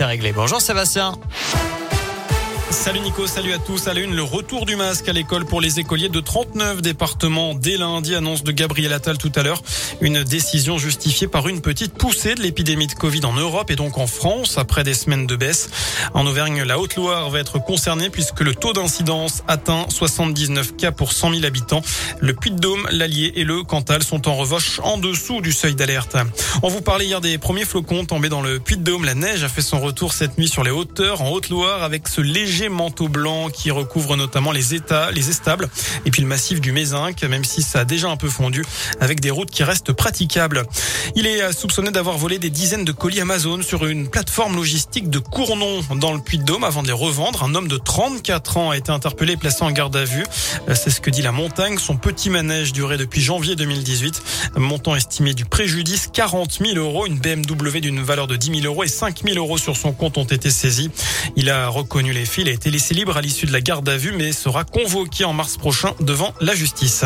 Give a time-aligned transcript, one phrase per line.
[0.00, 0.32] C'est réglé.
[0.32, 1.12] Bonjour Sébastien.
[2.70, 3.88] Salut Nico, salut à tous.
[3.88, 7.54] À la une, le retour du masque à l'école pour les écoliers de 39 départements
[7.54, 9.62] dès lundi, annonce de Gabriel Attal tout à l'heure.
[10.02, 13.96] Une décision justifiée par une petite poussée de l'épidémie de Covid en Europe et donc
[13.96, 15.70] en France après des semaines de baisse.
[16.12, 21.12] En Auvergne, la Haute-Loire va être concernée puisque le taux d'incidence atteint 79 cas pour
[21.12, 21.82] 100 000 habitants.
[22.20, 26.16] Le Puy-de-Dôme, l'Allier et le Cantal sont en revanche en dessous du seuil d'alerte.
[26.62, 29.06] On vous parlait hier des premiers flocons tombés dans le Puy-de-Dôme.
[29.06, 32.20] La neige a fait son retour cette nuit sur les hauteurs en Haute-Loire avec ce
[32.20, 35.68] léger manteau blanc qui recouvre notamment les états, les estables
[36.04, 38.64] et puis le massif du Mézinc, même si ça a déjà un peu fondu
[39.00, 40.64] avec des routes qui restent praticables.
[41.14, 45.18] Il est soupçonné d'avoir volé des dizaines de colis Amazon sur une plateforme logistique de
[45.18, 47.44] Cournon dans le Puy-de-Dôme avant de les revendre.
[47.44, 50.24] Un homme de 34 ans a été interpellé et placé en garde à vue.
[50.74, 51.78] C'est ce que dit la montagne.
[51.78, 54.22] Son petit manège durait depuis janvier 2018.
[54.56, 57.06] Montant estimé du préjudice 40 000 euros.
[57.06, 60.16] Une BMW d'une valeur de 10 000 euros et 5 000 euros sur son compte
[60.18, 60.90] ont été saisis.
[61.36, 62.47] Il a reconnu les faits.
[62.48, 65.26] Il a été laissé libre à l'issue de la garde à vue, mais sera convoqué
[65.26, 67.04] en mars prochain devant la justice.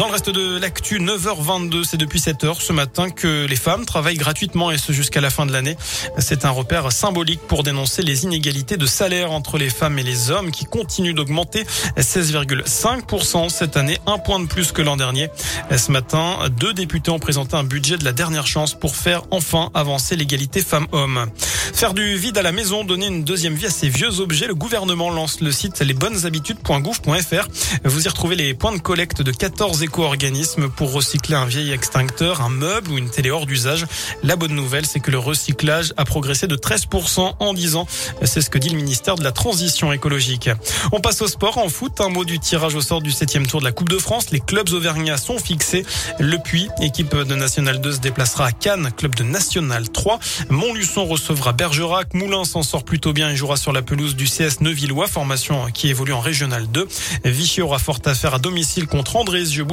[0.00, 4.16] Dans le reste de l'actu, 9h22, c'est depuis 7h ce matin que les femmes travaillent
[4.16, 5.76] gratuitement et ce jusqu'à la fin de l'année.
[6.16, 10.30] C'est un repère symbolique pour dénoncer les inégalités de salaire entre les femmes et les
[10.30, 11.64] hommes qui continuent d'augmenter
[11.98, 15.28] 16,5% cette année, un point de plus que l'an dernier.
[15.76, 19.70] Ce matin, deux députés ont présenté un budget de la dernière chance pour faire enfin
[19.74, 21.26] avancer l'égalité femmes-hommes.
[21.74, 24.54] Faire du vide à la maison, donner une deuxième vie à ces vieux objets, le
[24.54, 27.48] gouvernement lance le site lesbonneshabitudes.gouv.fr.
[27.84, 32.42] Vous y retrouvez les points de collecte de 14 éco-organismes pour recycler un vieil extincteur,
[32.42, 33.86] un meuble ou une télé hors d'usage.
[34.22, 37.88] La bonne nouvelle, c'est que le recyclage a progressé de 13% en 10 ans.
[38.22, 40.48] C'est ce que dit le ministère de la Transition écologique.
[40.92, 42.00] On passe au sport en foot.
[42.00, 44.30] Un mot du tirage au sort du septième tour de la Coupe de France.
[44.30, 45.84] Les clubs auvergnats sont fixés.
[46.20, 50.20] Le Puy, équipe de National 2, se déplacera à Cannes, club de National 3.
[50.50, 52.14] Montluçon recevra Bergerac.
[52.14, 55.88] Moulin s'en sort plutôt bien et jouera sur la pelouse du CS Neuvillois, formation qui
[55.88, 56.86] évolue en Régional 2.
[57.24, 59.64] Vichy aura fort à faire à domicile contre Andrézieux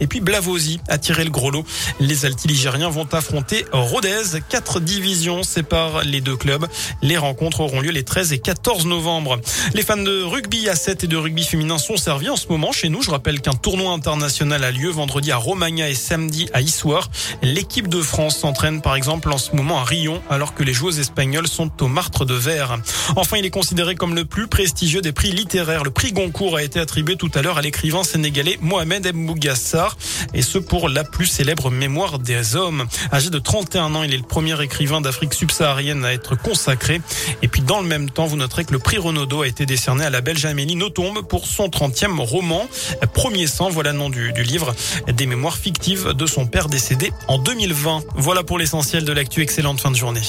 [0.00, 1.64] Et puis Blavosi a tiré le gros lot.
[2.00, 4.40] Les altiligériens vont affronter Rodez.
[4.48, 6.66] Quatre divisions séparent les deux clubs.
[7.02, 9.40] Les rencontres auront lieu les 13 et 14 novembre.
[9.74, 12.72] Les fans de rugby à 7 et de rugby féminin sont servis en ce moment
[12.72, 13.02] chez nous.
[13.02, 17.10] Je rappelle qu'un tournoi international a lieu vendredi à Romagna et samedi à Issoire.
[17.42, 20.98] L'équipe de France s'entraîne par exemple en ce moment à Rion alors que les joueuses
[20.98, 22.78] espagnoles sont au martre de verre.
[23.16, 25.84] Enfin, il est considéré comme le plus prestigieux des prix littéraires.
[25.84, 29.96] Le prix Goncourt a été attribué tout à l'heure à l'écrivain sénégalais Mohamed Mbougassar
[30.34, 32.86] et ce pour la plus célèbre mémoire des hommes.
[33.12, 37.00] Âgé de 31 ans, il est le premier écrivain d'Afrique subsaharienne à être consacré.
[37.42, 40.04] Et puis dans le même temps, vous noterez que le prix Renaudot a été décerné
[40.04, 42.68] à la belge Amélie Nothomb pour son 30e roman.
[43.14, 44.74] Premier sang, voilà le nom du, du livre,
[45.08, 48.02] des mémoires fictives de son père décédé en 2020.
[48.16, 49.42] Voilà pour l'essentiel de l'actu.
[49.42, 50.22] Excellente fin de journée.